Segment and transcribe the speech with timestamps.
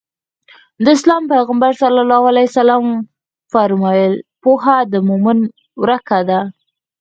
[0.83, 1.81] د اسلام پيغمبر ص
[2.83, 5.39] وفرمايل پوهه د مؤمن
[5.83, 6.39] ورکه ده.